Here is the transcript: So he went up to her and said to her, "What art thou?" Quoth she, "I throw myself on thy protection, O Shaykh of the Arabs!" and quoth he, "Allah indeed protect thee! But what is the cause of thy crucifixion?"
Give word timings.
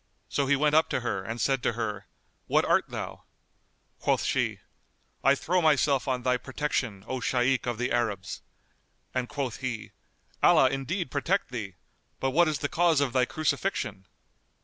So 0.29 0.47
he 0.47 0.55
went 0.55 0.73
up 0.73 0.89
to 0.89 1.01
her 1.01 1.21
and 1.23 1.39
said 1.39 1.61
to 1.61 1.73
her, 1.73 2.07
"What 2.47 2.65
art 2.65 2.89
thou?" 2.89 3.25
Quoth 3.99 4.23
she, 4.23 4.57
"I 5.23 5.35
throw 5.35 5.61
myself 5.61 6.07
on 6.07 6.23
thy 6.23 6.37
protection, 6.37 7.05
O 7.07 7.19
Shaykh 7.19 7.67
of 7.67 7.77
the 7.77 7.91
Arabs!" 7.91 8.41
and 9.13 9.29
quoth 9.29 9.57
he, 9.57 9.91
"Allah 10.41 10.71
indeed 10.71 11.11
protect 11.11 11.51
thee! 11.51 11.75
But 12.19 12.31
what 12.31 12.47
is 12.47 12.57
the 12.65 12.67
cause 12.67 12.99
of 12.99 13.13
thy 13.13 13.25
crucifixion?" 13.25 14.07